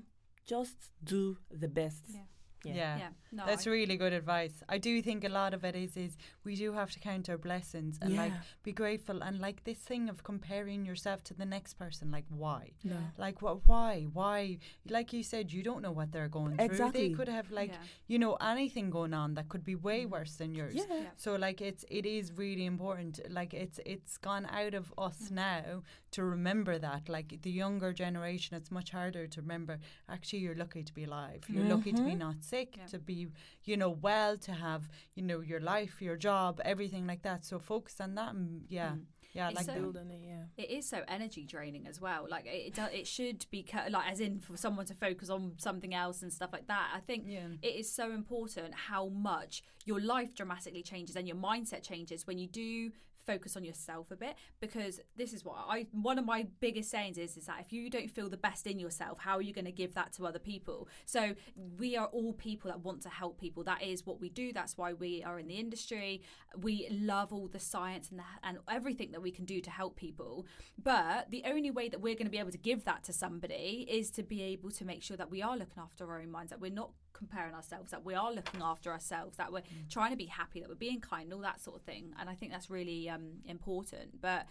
[0.49, 2.27] just do the best Yeah.
[2.63, 2.73] Yeah.
[2.75, 2.97] Yeah.
[2.97, 4.61] yeah no That's I- really good advice.
[4.67, 7.37] I do think a lot of it is is we do have to count our
[7.37, 11.73] blessings and like be grateful and like this thing of comparing yourself to the next
[11.75, 12.11] person.
[12.11, 12.71] Like why?
[12.83, 13.57] no Like what?
[13.67, 14.07] Why?
[14.13, 14.57] Why?
[14.89, 16.65] Like you said, you don't know what they're going through.
[16.65, 17.09] Exactly.
[17.09, 17.83] They could have like Yeah.
[18.07, 20.75] you know anything going on that could be way worse than yours.
[20.75, 21.09] yeah, Yeah.
[21.17, 23.19] So like it's it is really important.
[23.29, 27.07] Like it's it's gone out of us now to remember that.
[27.07, 29.79] Like the younger generation, it's much harder to remember.
[30.09, 31.41] Actually, you're lucky to be alive.
[31.47, 32.17] You're lucky to be Mhm.
[32.27, 32.69] not sick.
[32.77, 32.85] Yeah.
[32.93, 33.27] To be
[33.69, 34.37] you know well.
[34.47, 34.83] To have
[35.15, 37.45] you know your life, your job, everything like that.
[37.45, 38.33] So focus on that.
[38.35, 39.03] And yeah, Mm.
[39.33, 39.47] yeah.
[39.49, 42.21] It's Like so- the- build on it yeah It is so energy draining as well.
[42.29, 45.29] Like it, it, do- it should be ca- like as in for someone to focus
[45.29, 46.87] on something else and stuff like that.
[46.95, 47.47] I think Yeah.
[47.61, 49.53] it is so important how much
[49.85, 52.91] your life dramatically changes and your mindset changes when you do
[53.29, 57.17] focus on yourself a bit because this is what I one of my biggest sayings
[57.17, 59.65] is is that if you don't feel the best in yourself, how are you going
[59.65, 60.87] to give that to other people?
[61.05, 61.35] So
[61.77, 63.63] we are all people that want to help people.
[63.63, 64.51] That is what we do.
[64.51, 66.21] That's why we are in the industry.
[66.57, 69.95] We love all the science and the, and everything that we can do to help
[69.95, 70.47] people.
[70.81, 73.85] But the only way that we're going to be able to give that to somebody
[73.89, 76.49] is to be able to make sure that we are looking after our own minds,
[76.49, 79.89] that we're not comparing ourselves, that we are looking after ourselves, that we're mm.
[79.89, 82.13] trying to be happy, that we're being kind, all that sort of thing.
[82.19, 84.19] And I think that's really um, important.
[84.19, 84.47] But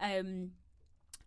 [0.00, 0.52] um,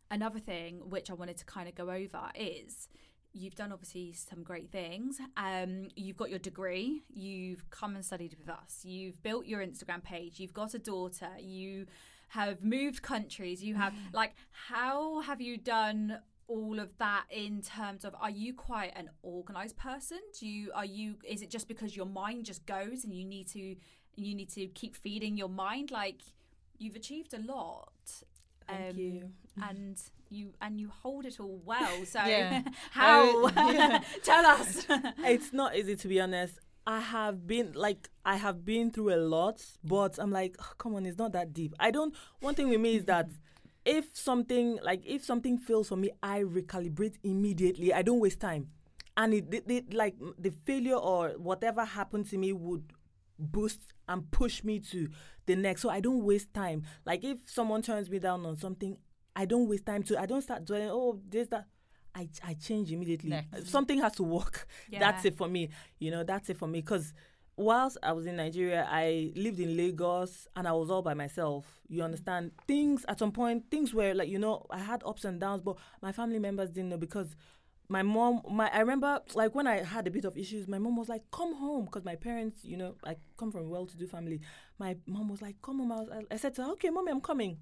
[0.09, 2.87] another thing which I wanted to kind of go over is
[3.33, 5.19] you've done obviously some great things.
[5.37, 10.03] Um, you've got your degree, you've come and studied with us, you've built your Instagram
[10.03, 11.85] page, you've got a daughter, you
[12.29, 14.33] have moved countries, you have like
[14.69, 19.77] how have you done all of that in terms of are you quite an organized
[19.77, 23.25] person do you are you is it just because your mind just goes and you
[23.25, 23.75] need to
[24.15, 26.21] you need to keep feeding your mind like
[26.77, 27.91] you've achieved a lot
[28.67, 29.29] Thank um, you.
[29.61, 32.61] and you and you hold it all well so yeah.
[32.91, 34.03] how yeah.
[34.23, 34.85] tell us
[35.19, 39.17] it's not easy to be honest I have been like I have been through a
[39.17, 41.73] lot, but I'm like, oh, come on, it's not that deep.
[41.79, 42.13] I don't.
[42.41, 43.27] One thing with me is that
[43.85, 47.93] if something like if something fails for me, I recalibrate immediately.
[47.93, 48.69] I don't waste time,
[49.15, 52.91] and it, it, it like the failure or whatever happened to me would
[53.37, 55.09] boost and push me to
[55.45, 55.81] the next.
[55.81, 56.83] So I don't waste time.
[57.05, 58.97] Like if someone turns me down on something,
[59.35, 60.19] I don't waste time to.
[60.19, 61.67] I don't start doing oh this that.
[62.17, 63.29] I, I change immediately.
[63.29, 63.67] Next.
[63.67, 64.67] Something has to work.
[64.89, 64.99] Yeah.
[64.99, 65.69] That's it for me.
[65.99, 66.79] You know, that's it for me.
[66.79, 67.13] Because
[67.57, 71.65] whilst I was in Nigeria, I lived in Lagos and I was all by myself.
[71.87, 72.05] You mm.
[72.05, 72.51] understand?
[72.67, 75.77] Things at some point, things were like, you know, I had ups and downs, but
[76.01, 77.35] my family members didn't know because
[77.87, 80.97] my mom, my I remember like when I had a bit of issues, my mom
[80.97, 84.41] was like, "Come home," because my parents, you know, I come from a well-to-do family.
[84.79, 87.21] My mom was like, "Come home." I, was, I said to her, "Okay, mommy, I'm
[87.21, 87.57] coming."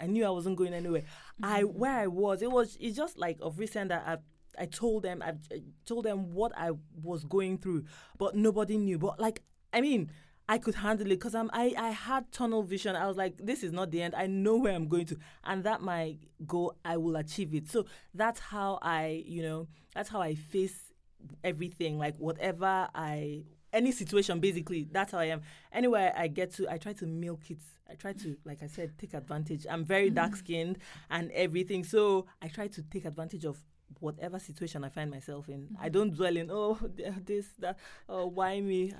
[0.00, 1.02] I knew I wasn't going anywhere.
[1.02, 1.44] Mm-hmm.
[1.44, 4.16] I where I was, it was it's just like of recent that I
[4.58, 7.84] I told them I, I uh, told them what I was going through,
[8.16, 8.98] but nobody knew.
[8.98, 9.42] But like
[9.72, 10.10] I mean,
[10.48, 12.96] I could handle it because I'm I, I had tunnel vision.
[12.96, 14.14] I was like, this is not the end.
[14.14, 16.16] I know where I'm going to, and that my
[16.46, 16.74] goal.
[16.84, 17.68] I will achieve it.
[17.70, 20.92] So that's how I, you know, that's how I face
[21.44, 21.98] everything.
[21.98, 25.42] Like whatever I, any situation, basically, that's how I am.
[25.70, 27.60] Anywhere I get to, I try to milk it.
[27.90, 29.66] I try to, like I said, take advantage.
[29.68, 30.14] I'm very mm-hmm.
[30.14, 30.78] dark skinned
[31.10, 33.58] and everything, so I try to take advantage of
[34.00, 35.60] whatever situation I find myself in.
[35.60, 35.84] Mm-hmm.
[35.84, 36.78] I don't dwell in oh
[37.24, 38.92] this that oh why me.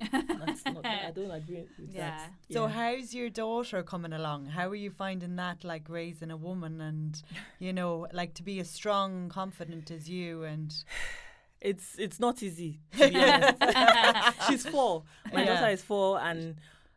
[0.00, 2.10] That's not, I don't agree with yeah.
[2.10, 2.30] that.
[2.48, 2.54] Yeah.
[2.54, 4.46] So how's your daughter coming along?
[4.46, 7.22] How are you finding that like raising a woman and
[7.58, 10.74] you know like to be as strong, confident as you and
[11.60, 14.48] it's it's not easy to be honest.
[14.48, 15.04] She's four.
[15.32, 15.54] My yeah.
[15.54, 16.56] daughter is four and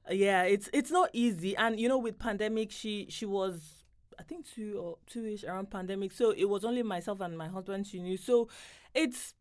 [0.09, 1.55] uh, yeah, it's it's not easy.
[1.57, 3.82] And you know, with pandemic she she was
[4.23, 6.13] I think two or two ish around pandemic.
[6.13, 8.15] So it was only myself and my husband she knew.
[8.15, 8.47] So
[8.95, 9.33] it's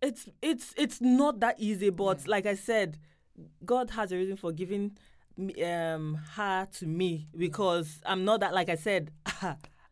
[0.00, 1.90] it's it's it's not that easy.
[1.90, 2.98] But like I said,
[3.66, 4.96] God has a reason for giving
[5.36, 9.10] me, um her to me because I'm not that like I said.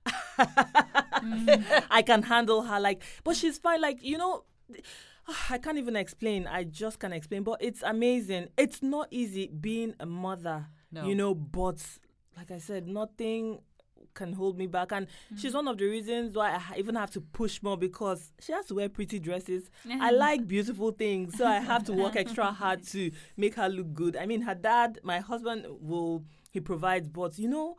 [0.06, 1.84] mm.
[1.90, 3.82] I can handle her like, but she's fine.
[3.82, 4.44] Like you know.
[5.50, 6.46] I can't even explain.
[6.46, 7.44] I just can't explain.
[7.44, 8.48] But it's amazing.
[8.58, 11.06] It's not easy being a mother, no.
[11.06, 11.82] you know, but
[12.36, 13.60] like I said, nothing
[14.14, 14.92] can hold me back.
[14.92, 15.38] And mm.
[15.38, 18.66] she's one of the reasons why I even have to push more because she has
[18.66, 19.70] to wear pretty dresses.
[19.90, 23.92] I like beautiful things, so I have to work extra hard to make her look
[23.92, 24.16] good.
[24.16, 27.76] I mean, her dad, my husband, will he provides, but you know,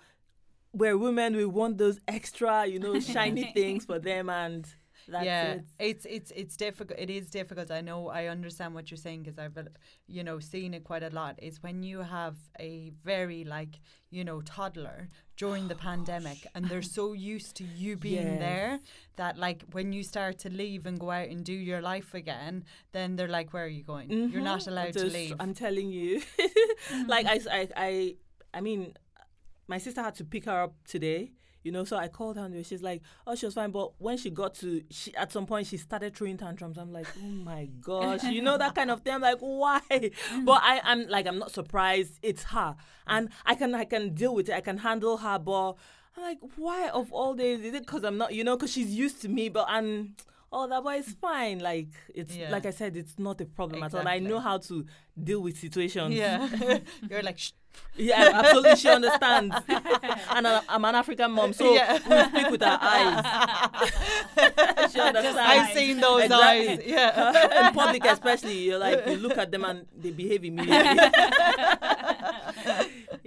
[0.74, 4.68] we're women, we want those extra, you know, shiny things for them and
[5.08, 5.66] that's yeah, it.
[5.80, 7.00] it's it's it's difficult.
[7.00, 7.72] It is difficult.
[7.72, 8.10] I know.
[8.10, 9.58] I understand what you're saying because I've,
[10.08, 11.40] you know, seen it quite a lot.
[11.42, 13.80] Is when you have a very like
[14.16, 16.52] you know toddler during the oh, pandemic gosh.
[16.56, 18.40] and they're so used to you being yes.
[18.40, 18.80] there
[19.18, 22.64] that like when you start to leave and go out and do your life again
[22.94, 24.32] then they're like where are you going mm-hmm.
[24.32, 26.22] you're not allowed Just, to leave i'm telling you
[27.08, 28.16] like I, I i
[28.54, 28.94] i mean
[29.68, 31.32] my sister had to pick her up today
[31.66, 31.84] you know.
[31.84, 34.54] So I called her and she's like, "Oh, she was fine." But when she got
[34.56, 36.78] to, she at some point she started throwing tantrums.
[36.78, 39.16] I'm like, "Oh my gosh," you know that kind of thing.
[39.16, 40.46] I'm like, "Why?" Mm.
[40.46, 42.20] but I, I'm like, I'm not surprised.
[42.22, 42.76] It's her,
[43.08, 44.54] and I can, I can deal with it.
[44.56, 45.40] I can handle her.
[45.40, 45.74] But
[46.16, 47.60] I'm like, why of all days?
[47.62, 49.50] Is it because I'm not, you know, because she's used to me?
[49.50, 50.16] But I'm
[50.56, 52.50] oh that boy is fine like it's yeah.
[52.50, 54.00] like i said it's not a problem exactly.
[54.00, 54.86] at all i know how to
[55.22, 56.48] deal with situations yeah
[57.10, 57.52] you're like Shh
[57.98, 58.76] yeah, absolutely.
[58.78, 59.56] She understands.
[59.68, 61.94] and I'm an African mom, so yeah.
[61.94, 63.92] we speak with our eyes.
[64.92, 65.38] she understands.
[65.38, 66.70] I've seen those exactly.
[66.70, 66.80] eyes.
[66.86, 67.68] Yeah.
[67.68, 71.00] In public, especially, you're like, you look at them and they behave immediately.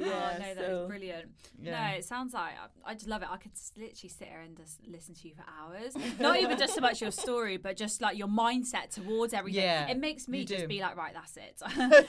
[0.00, 1.30] Oh, yeah, oh, no, that so- is brilliant.
[1.60, 1.90] Yeah.
[1.90, 2.52] No, it sounds like
[2.84, 3.28] I, I just love it.
[3.30, 5.94] I could literally sit here and just listen to you for hours.
[6.20, 9.62] Not even just so much your story, but just like your mindset towards everything.
[9.62, 10.68] Yeah, it makes me just do.
[10.68, 11.60] be like, right, that's it.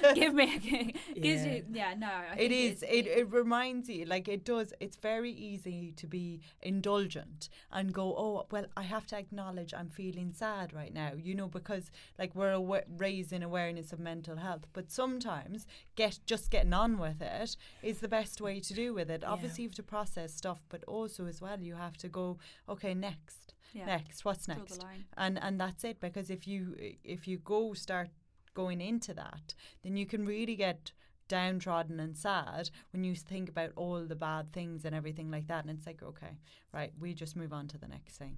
[0.15, 1.53] Give me, gives Yeah.
[1.53, 2.07] you, yeah, no.
[2.07, 3.05] I it, is, it is.
[3.05, 4.73] It, it reminds you, like it does.
[4.79, 9.89] It's very easy to be indulgent and go, oh, well, I have to acknowledge I'm
[9.89, 14.37] feeling sad right now, you know, because like we're awa- raised in awareness of mental
[14.37, 14.65] health.
[14.73, 19.09] But sometimes get just getting on with it is the best way to do with
[19.09, 19.23] it.
[19.23, 22.37] Obviously, you have to process stuff, but also as well, you have to go,
[22.67, 24.83] okay, next, yeah, next, what's next,
[25.17, 25.99] and and that's it.
[25.99, 28.09] Because if you if you go start
[28.53, 30.91] going into that, then you can really get
[31.27, 35.63] downtrodden and sad when you think about all the bad things and everything like that.
[35.63, 36.39] And it's like, okay,
[36.73, 38.37] right, we just move on to the next thing.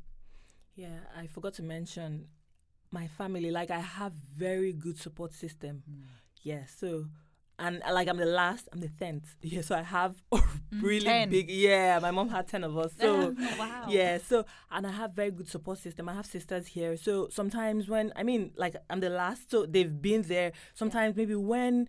[0.76, 2.28] Yeah, I forgot to mention
[2.92, 3.50] my family.
[3.52, 5.84] Like I have very good support system.
[5.88, 6.04] Hmm.
[6.44, 7.06] Yeah, so
[7.66, 9.28] and uh, like I'm the last, I'm the tenth.
[9.54, 10.40] Yeah, so I have a
[10.90, 11.30] really 10.
[11.30, 11.50] big.
[11.50, 12.92] Yeah, my mom had ten of us.
[13.00, 13.10] So
[13.42, 13.86] Oh, wow.
[13.98, 14.46] yeah, so
[14.76, 16.10] and I have very good support system.
[16.10, 19.96] I have sisters here, so sometimes when I mean, like I'm the last, so they've
[20.10, 20.50] been there.
[20.74, 21.88] Sometimes maybe when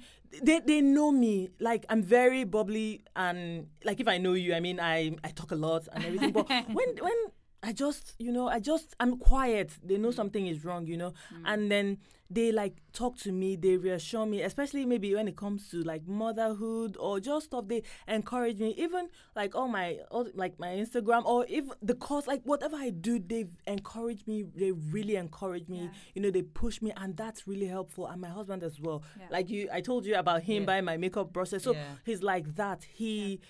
[0.49, 4.61] they they know me, like I'm very bubbly and like if I know you, I
[4.61, 6.33] mean I I talk a lot and everything.
[6.33, 6.47] but
[6.79, 7.19] when when
[7.65, 9.69] I just you know I just I'm quiet.
[9.89, 11.13] They know something is wrong, you know,
[11.51, 11.87] and then
[12.35, 13.57] they like talk to me.
[13.57, 17.69] They reassure me, especially maybe when it comes to like motherhood or just stuff.
[17.69, 22.27] They encourage me, even like all my all, like my Instagram or if the course
[22.27, 24.45] like whatever I do, they encourage me.
[24.55, 25.83] They really encourage me.
[25.83, 25.89] Yeah.
[26.15, 28.07] You know, they push me, and that's really helpful.
[28.07, 29.03] And my husband as well.
[29.19, 29.27] Yeah.
[29.31, 30.67] Like you, I told you about him Yeah.
[30.67, 31.63] buying my makeup brushes.
[31.63, 31.85] So Yeah.
[32.05, 32.85] he's like that.
[32.85, 33.41] He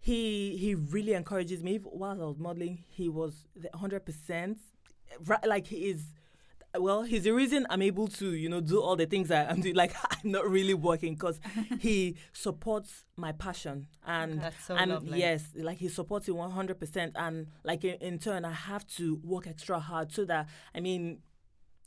[0.00, 1.78] he he really encourages me.
[1.78, 4.58] While I was modeling, he was hundred percent.
[5.44, 6.12] Like he is.
[6.78, 9.60] Well, he's the reason I'm able to, you know, do all the things that I'm
[9.60, 9.74] doing.
[9.74, 11.40] Like I'm not really working because
[11.80, 15.18] he supports my passion and That's so and lovely.
[15.18, 17.12] yes, like he supports it 100 percent.
[17.16, 21.20] And like in, in turn, I have to work extra hard so that I mean,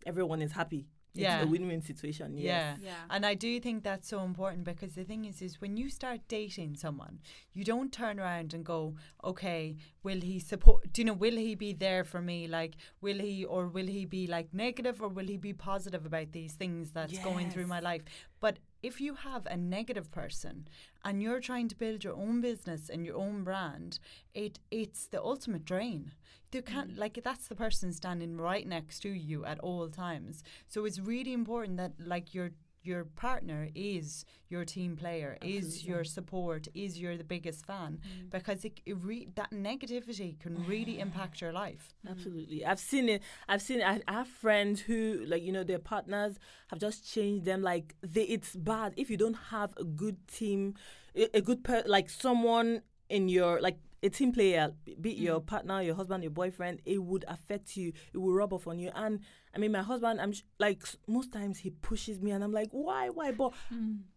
[0.05, 0.87] everyone is happy.
[1.13, 1.37] Yeah.
[1.37, 2.37] it's a win-win situation.
[2.37, 2.77] Yes.
[2.81, 2.89] Yeah.
[2.89, 2.95] Yeah.
[3.09, 6.21] And I do think that's so important because the thing is, is when you start
[6.27, 7.19] dating someone,
[7.53, 11.55] you don't turn around and go, okay, will he support, do you know, will he
[11.55, 12.47] be there for me?
[12.47, 16.31] Like, will he, or will he be like negative or will he be positive about
[16.31, 18.03] these things that's going through my life?
[18.39, 20.67] But if you have a negative person
[21.03, 23.99] and you're trying to build your own business and your own brand,
[24.33, 26.13] it it's the ultimate drain.
[26.51, 26.97] You can't mm.
[26.97, 30.43] like that's the person standing right next to you at all times.
[30.67, 32.51] So it's really important that like your
[32.83, 38.29] your partner is your team player, is your support, is your the biggest fan mm.
[38.29, 41.93] because it, it re- that negativity can really impact your life.
[42.09, 42.65] Absolutely.
[42.65, 43.21] I've seen it.
[43.47, 43.83] I've seen it.
[43.83, 46.37] I, I have friends who, like, you know, their partners
[46.69, 47.61] have just changed them.
[47.61, 50.75] Like, they, it's bad if you don't have a good team,
[51.15, 55.39] a, a good, per, like, someone in your, like, a team player, be it your
[55.39, 57.93] partner, your husband, your boyfriend, it would affect you.
[58.13, 58.91] It will rub off on you.
[58.95, 59.19] And
[59.55, 62.69] I mean, my husband, I'm sh- like, most times he pushes me and I'm like,
[62.71, 63.31] why, why?
[63.31, 63.53] But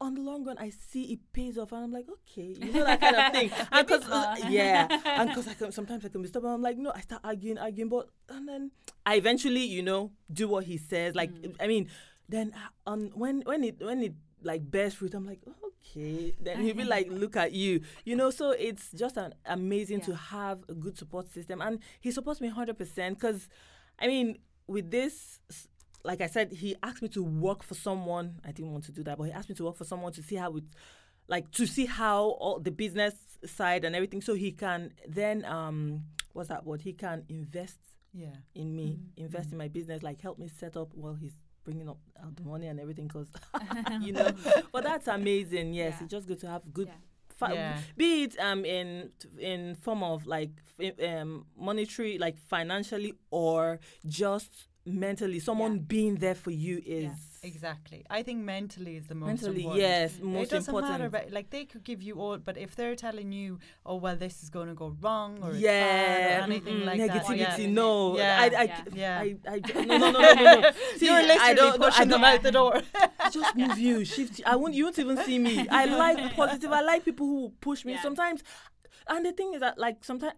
[0.01, 2.85] on the long run, I see it pays off and I'm like, okay, you know,
[2.85, 3.51] that kind of thing.
[3.73, 4.87] And cause, uh, yeah.
[5.05, 6.53] And because I can, sometimes I can be stubborn.
[6.53, 7.91] I'm like, no, I start arguing, arguing.
[7.91, 8.71] But, and then
[9.05, 11.15] I eventually, you know, do what he says.
[11.15, 11.89] Like, I mean,
[12.29, 12.53] then
[12.87, 15.15] uh, um, when, when it, when it, like bears fruit.
[15.15, 15.41] I'm like,
[15.85, 16.35] okay.
[16.41, 16.91] Then he'll be uh-huh.
[16.91, 18.31] like, look at you, you know.
[18.31, 22.49] So it's just an amazing to have a good support system, and he supports me
[22.49, 23.19] 100 percent.
[23.19, 23.49] Because,
[23.99, 25.41] I mean, with this,
[26.05, 28.41] like I said, he asked me to work for someone.
[28.45, 30.23] I didn't want to do that, but he asked me to work for someone to
[30.23, 30.65] see how it,
[31.29, 33.15] like, to see how all the business
[33.47, 36.83] side and everything, so he can then, um, what's that word?
[36.83, 37.79] He can invest
[38.13, 38.37] Yeah.
[38.55, 39.25] in me, mm-hmm.
[39.25, 39.59] invest in mm-hmm.
[39.59, 42.79] my business, like help me set up while he's bringing up uh, the money and
[42.81, 43.29] everything, because
[44.01, 44.31] you know.
[44.73, 45.75] But that's amazing.
[45.75, 46.05] Yes, Yeah.
[46.05, 46.89] it's just good to have good.
[46.89, 46.95] Yeah.
[47.37, 47.81] Fi- Yeah.
[47.97, 54.69] Be it um in in form of like f- um monetary, like financially, or just
[54.87, 57.11] mentally, someone being there for you is
[57.43, 58.07] Exactly.
[58.09, 59.81] I think mentally is the most mentally important.
[59.83, 61.13] yes it doesn't important.
[61.13, 64.43] matter like they could give you all but if they're telling you oh well this
[64.43, 67.39] is going to go wrong or yeah, or anything mm-mm, like negativity.
[67.41, 67.67] that yeah.
[67.69, 68.39] No, Yeah.
[68.41, 68.83] I, I, Yeah.
[68.95, 69.19] Yeah.
[69.21, 70.71] I, I, I, no, no, no, no, no, no.
[70.97, 72.83] See, you're I don't, no, I pushing them don't- out the door
[73.31, 74.39] just move you, shift.
[74.39, 74.45] you.
[74.47, 74.73] I won't.
[74.75, 75.67] You won't even see me.
[75.69, 76.73] I like positive.
[76.73, 77.93] I like people who push me.
[77.93, 78.03] Yeah.
[78.03, 78.43] Sometimes,
[79.07, 80.35] and the thing is that like sometimes.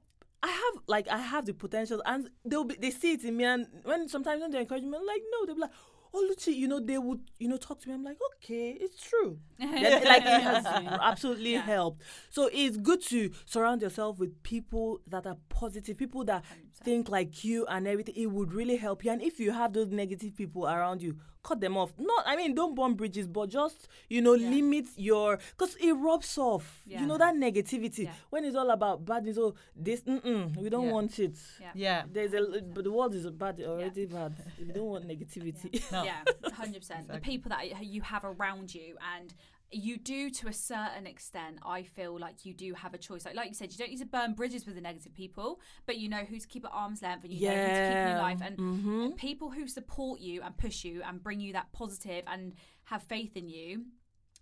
[0.47, 3.45] I have like I have the potential, and they'll be they see it in me,
[3.45, 5.71] and when sometimes when they encourage me, I'm like no, they'll be like,
[6.15, 7.95] oh Luchi, you know they would you know talk to me.
[7.95, 9.39] I'm like okay, it's true.
[9.59, 10.65] Then, like it has
[11.11, 11.63] absolutely Yeah.
[11.63, 12.03] helped.
[12.31, 16.45] So it's good to surround yourself with people that are positive, people that
[16.85, 18.15] think like you and everything.
[18.17, 19.11] It would really help you.
[19.11, 21.17] And if you have those negative people around you,
[21.47, 21.93] cut them off.
[21.99, 24.51] Not, I mean, don't burn bridges, but just you know Yeah.
[24.51, 26.83] limit your because it rubs off.
[26.87, 27.01] Yeah.
[27.01, 28.13] You know that negativity Yeah.
[28.31, 29.39] when it's all about bad news.
[29.39, 30.93] Oh, this, mm-mm, we don't Yeah.
[30.93, 31.37] want it.
[31.61, 31.71] Yeah.
[31.75, 32.03] Yeah.
[32.13, 34.35] There's a, but the world is bad already bad.
[34.59, 35.69] We don't want negativity.
[35.93, 36.03] No.
[36.11, 36.23] Yeah,
[36.53, 37.09] hundred percent.
[37.09, 39.33] The people that you have around you, and
[39.73, 41.59] you do to a certain extent.
[41.65, 43.25] I feel like you do have a choice.
[43.25, 45.99] Like, like you said, you don't need to burn bridges with the negative people, but
[45.99, 48.09] you know who to keep at arm's length, and you know who to keep in
[48.09, 49.05] your life, and, Mhm.
[49.07, 52.55] and people who support you and push you and bring you that positive and
[52.85, 53.87] have faith in you.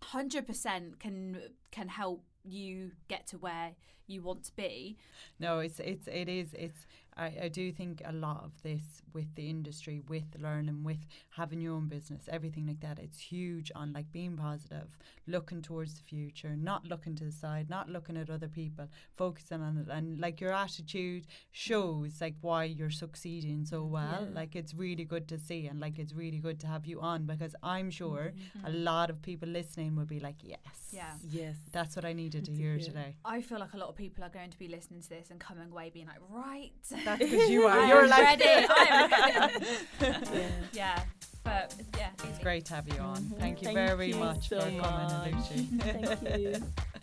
[0.02, 3.74] Hundred percent can can help you get to where
[4.06, 4.98] you want to be.
[5.38, 6.86] No, it's it's it is it's
[7.16, 11.60] I, I do think a lot of this with the industry, with learning, with having
[11.60, 14.88] your own business, everything like that, it's huge on like being positive,
[15.26, 19.62] looking towards the future, not looking to the side, not looking at other people, focusing
[19.62, 24.22] on it and like your attitude shows like why you're succeeding so well.
[24.28, 24.34] Yeah.
[24.40, 27.24] Like it's really good to see and like it's really good to have you on
[27.26, 28.66] because I'm sure Mm-hmm.
[28.66, 30.58] a lot of people listening will be like, Yes.
[30.90, 31.12] Yeah.
[31.28, 31.56] Yes.
[31.72, 32.84] That's what I needed to To hear hear.
[32.84, 33.16] today.
[33.24, 35.38] I feel like a lot of people are going to be listening to this and
[35.40, 36.72] coming away being like, right.
[37.04, 37.86] That's because you are.
[37.86, 38.44] You're like ready.
[38.46, 39.66] I am ready.
[40.00, 40.48] Yeah.
[40.72, 41.02] yeah,
[41.42, 43.18] but yeah, It's great to have you on.
[43.22, 43.38] Mhm.
[43.38, 45.34] Thank you Thank very you much so for coming, much.
[45.34, 45.82] Oluchi.
[46.22, 46.62] Thank you.